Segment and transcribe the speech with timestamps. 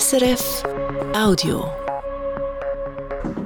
[0.00, 0.62] SRF
[1.14, 1.70] Audio.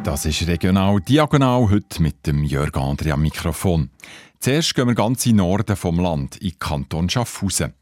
[0.04, 3.90] Das ist regional diagonal heute mit dem Jörg André am Mikrofon.
[4.38, 7.72] Zuerst gehen wir ganz in Norden vom Land, in Kanton Schaffhausen.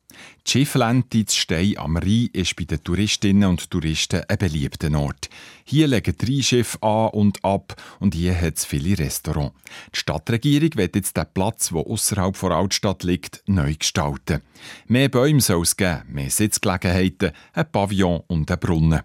[0.46, 5.31] Die Schifflente zu Stein am Rhein ist bei den Touristinnen und Touristen ein beliebter Ort.
[5.64, 9.54] Hier legen drei Schiffe an und ab und hier hat es viele Restaurants.
[9.95, 14.42] Die Stadtregierung wird jetzt den Platz, der außerhalb der Altstadt liegt, neu gestalten.
[14.87, 19.02] Mehr Bäume soll es geben, mehr Sitzgelegenheiten, ein Pavillon und ein Brunnen.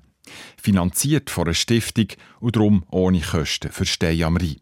[0.61, 2.07] Finanziert von einer Stiftung
[2.39, 4.57] und darum ohne Kosten für Stein am Rhein.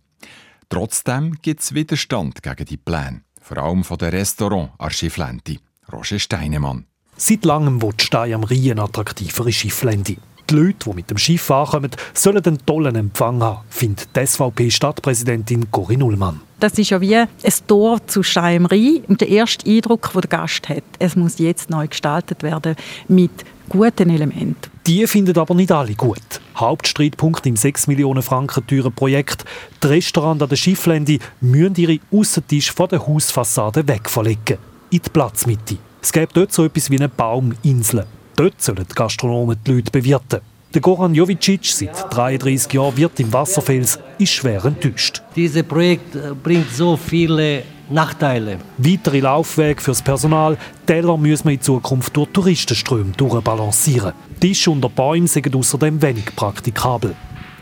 [0.69, 5.57] Trotzdem gibt es Widerstand gegen die Pläne, vor allem von den Restaurants an Schifflente.
[5.91, 6.85] Roger Steinemann.
[7.15, 10.17] Seit langem will Stein am Rhein eine attraktivere Schifflände.
[10.49, 15.71] Die Leute, die mit dem Schiff ankommen, sollen einen tollen Empfang haben, findet die SVP-Stadtpräsidentin
[15.71, 16.41] Corinne Ullmann.
[16.59, 17.27] Das ist ja wie ein
[17.67, 20.83] Tor zu Stein am Rhein und der erste Eindruck, den der Gast hat.
[20.99, 22.75] Es muss jetzt neu gestaltet werden
[23.07, 23.31] mit
[23.67, 24.71] guten Elementen.
[24.85, 26.21] Die finden aber nicht alle gut.
[26.55, 29.43] Hauptstreitpunkt im 6 Millionen Franken teuren Projekt.
[29.83, 34.57] Die Restaurants an der Schifflände müssen ihre Aussentisch von der Hausfassade wegverlegen
[34.89, 35.77] in die Platzmitte.
[36.01, 38.05] Es gibt dort so etwas wie eine Bauminsel.
[38.35, 40.41] Dort sollen die Gastronomen die Leute bewirten.
[40.73, 45.21] Der Goran Jovicic, seit 33 Jahren Wirt im Wasserfels, ist schwer enttäuscht.
[45.35, 48.59] Dieses Projekt äh, bringt so viele Nachteile.
[48.77, 54.13] Weitere Laufwege fürs Personal, Teller müssen wir in Zukunft durch Touristenströme durchbalancieren.
[54.39, 57.15] Tisch unter Bäumen sind außerdem wenig praktikabel.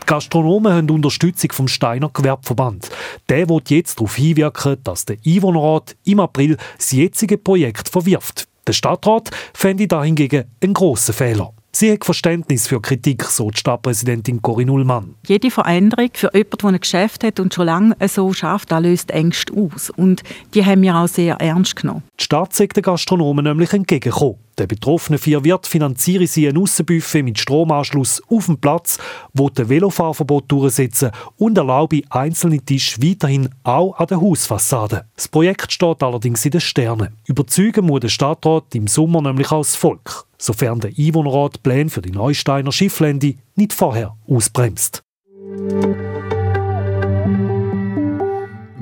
[0.06, 2.90] Die Gastronomen haben Unterstützung vom Steiner Gewerbeverband.
[3.28, 8.46] Der wird jetzt darauf hinwirken, dass der Einwohnerrat im April das jetzige Projekt verwirft.
[8.68, 11.52] Der Stadtrat fände da hingegen einen grossen Fehler.
[11.72, 15.16] Sie hat Verständnis für Kritik, so die Stadtpräsidentin Corinne Ullmann.
[15.26, 19.52] Jede Veränderung für jemanden, der ein Geschäft hat und schon lange so schafft, löst Ängste
[19.54, 19.90] aus.
[19.90, 20.22] Und
[20.54, 22.04] die haben wir auch sehr ernst genommen.
[22.20, 24.45] Die Stadt sagt den Gastronomen nämlich entgegengekommen.
[24.58, 28.98] Der betroffene vier Wirt finanziere sie ein Aussenbuffet mit Stromanschluss auf dem Platz,
[29.34, 35.04] wo der Velofahrverbot durchsetzen und erlaube einzelne Tische weiterhin auch an der Hausfassade.
[35.14, 37.16] Das Projekt steht allerdings in den Sternen.
[37.26, 42.02] Überzeugen muss der Stadtrat im Sommer nämlich auch das Volk, sofern der Einwohnerrat Pläne für
[42.02, 45.02] die Neusteiner Schifflände nicht vorher ausbremst.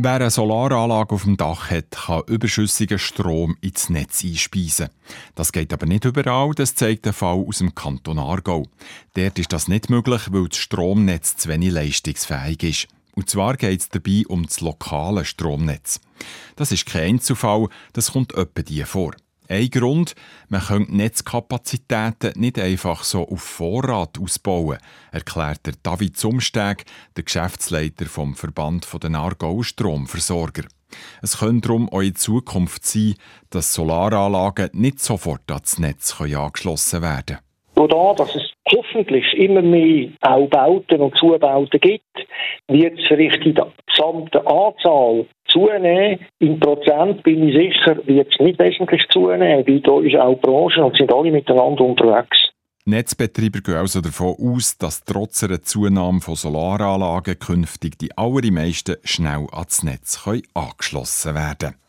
[0.05, 4.91] Wer eine Solaranlage auf dem Dach hat, kann überschüssigen Strom ins Netz einspeisen.
[5.35, 8.67] Das geht aber nicht überall, das zeigt der Fall aus dem Kanton Aargau.
[9.15, 12.89] Dort ist das nicht möglich, weil das Stromnetz zu wenig leistungsfähig ist.
[13.15, 16.01] Und zwar geht es dabei um das lokale Stromnetz.
[16.55, 19.13] Das ist kein Einzelfall, das kommt öppe die vor.
[19.55, 20.17] Ein Grund,
[20.49, 24.79] man könnte Netzkapazitäten nicht einfach so auf Vorrat ausbauen,
[25.13, 26.85] erklärt der David Zumsteg,
[27.17, 30.65] der Geschäftsleiter vom Verband der Aargau Stromversorger.
[31.23, 33.15] Es könnte darum auch in Zukunft sein,
[33.51, 37.39] dass Solaranlagen nicht sofort ans Netz angeschlossen werden
[37.77, 37.85] können.
[37.85, 42.27] Oder dass es hoffentlich immer mehr auch Bauten und Zubauten gibt,
[42.67, 46.21] wird es in der gesamten Anzahl zunehmen.
[46.41, 50.41] In Prozent bin ich sicher, wird es nicht wesentlich zunehmen, weil da ist auch die
[50.41, 52.51] Branche und sind alle miteinander unterwegs.
[52.87, 59.47] Netzbetreiber gehen also davon aus, dass trotz einer Zunahme von Solaranlagen künftig die allermeisten schnell
[59.53, 61.84] ans Netz können angeschlossen werden können.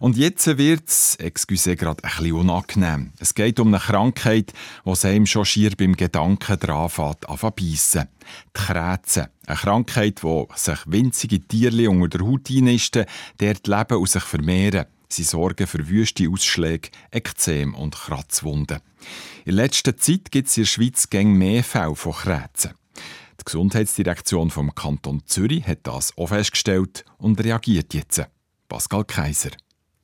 [0.00, 3.12] Und jetzt wird es, excuse, gerade ein bisschen unangenehm.
[3.18, 4.52] Es geht um eine Krankheit,
[4.84, 8.06] die einem schon schier beim Gedanken dran fährt, beißen.
[8.06, 9.30] Die Krätze.
[9.46, 13.06] Eine Krankheit, wo sich winzige Tierchen unter der Haut einnisten,
[13.38, 14.86] dort leben und sich vermehren.
[15.08, 18.80] Sie sorgen für wüste Ausschläge, Ekzem und Kratzwunden.
[19.44, 22.72] In letzter Zeit gibt es in der Schweiz gäng mehr Fälle von Krätzen.
[23.40, 28.26] Die Gesundheitsdirektion vom Kanton Zürich hat das auch festgestellt und reagiert jetzt.
[28.68, 29.50] Pascal Kaiser.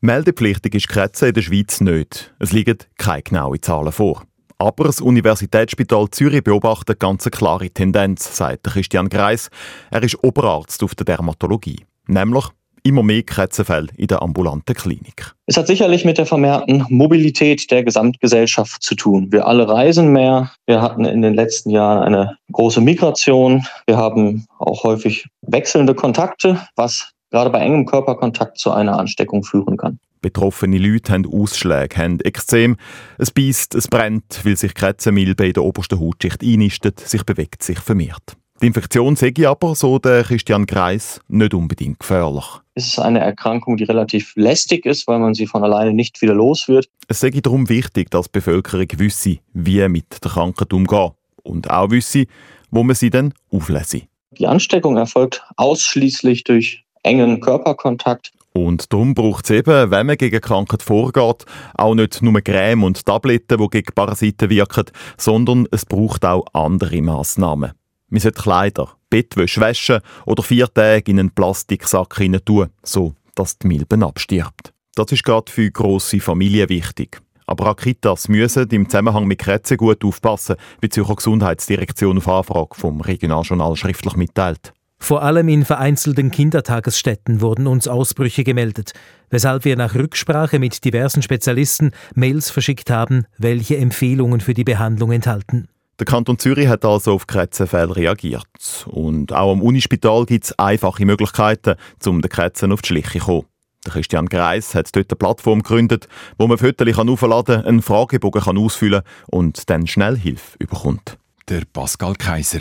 [0.00, 2.34] Meldepflichtig ist Krätze in der Schweiz nicht.
[2.38, 4.24] Es liegen keine genauen Zahlen vor.
[4.58, 9.48] Aber das Universitätsspital Zürich beobachtet ganz eine klare Tendenz, sagt Christian Greis.
[9.90, 11.84] Er ist Oberarzt auf der Dermatologie.
[12.06, 12.46] Nämlich
[12.82, 15.32] immer mehr Krätzenfälle in der ambulanten Klinik.
[15.46, 19.30] Es hat sicherlich mit der vermehrten Mobilität der Gesamtgesellschaft zu tun.
[19.30, 20.50] Wir alle reisen mehr.
[20.66, 23.64] Wir hatten in den letzten Jahren eine große Migration.
[23.86, 29.76] Wir haben auch häufig wechselnde Kontakte, was gerade bei engem Körperkontakt zu einer Ansteckung führen
[29.76, 29.98] kann.
[30.20, 32.76] Betroffene Leute haben Ausschläge, haben Ekzem,
[33.18, 37.80] es beißt, es brennt, weil sich Krätzenmilbe in der obersten Hautschicht einnistet, sich bewegt, sich
[37.80, 38.36] vermehrt.
[38.60, 42.44] Die Infektion sei aber, so der Christian Kreis, nicht unbedingt gefährlich.
[42.74, 46.34] Es ist eine Erkrankung, die relativ lästig ist, weil man sie von alleine nicht wieder
[46.34, 46.88] los wird.
[47.08, 51.10] Es sei darum wichtig, dass die Bevölkerung wisse, wie mit der Krankheit umgehen
[51.42, 52.26] und auch wisse,
[52.70, 54.06] wo man sie dann auflässt.
[54.38, 58.32] Die Ansteckung erfolgt ausschließlich durch engen Körperkontakt.
[58.52, 63.04] Und darum braucht es eben, wenn man gegen Krankheit vorgeht, auch nicht nur Creme und
[63.04, 64.84] Tabletten, die gegen Parasiten wirken,
[65.16, 67.72] sondern es braucht auch andere Massnahmen.
[68.08, 73.58] Man sollte Kleider, Bettwäsche waschen oder vier Tage in einen Plastiksack hinein tun, so dass
[73.58, 74.74] die Milben abstirbt.
[74.94, 77.22] Das ist gerade für grosse Familien wichtig.
[77.46, 82.74] Aber auch Kitas müssen im Zusammenhang mit Krätzen gut aufpassen, wie die Gesundheitsdirektion auf Anfrage
[82.74, 84.74] vom Regionaljournal schriftlich mitteilt.
[85.02, 88.92] Vor allem in vereinzelten Kindertagesstätten wurden uns Ausbrüche gemeldet,
[89.30, 95.10] weshalb wir nach Rücksprache mit diversen Spezialisten Mails verschickt haben, welche Empfehlungen für die Behandlung
[95.10, 95.66] enthalten.
[95.98, 98.46] Der Kanton Zürich hat also auf Krätzenfälle reagiert.
[98.86, 101.74] Und auch am Unispital gibt es einfache Möglichkeiten,
[102.06, 103.46] um den Krätzen auf die Schliche zu kommen.
[103.84, 106.06] Der Christian Greis hat dort eine Plattform gegründet,
[106.38, 111.18] wo man Fotos aufladen kann, einen Fragebogen ausfüllen kann und dann schnell Hilfe bekommt.
[111.48, 112.60] Der Pascal Kaiser.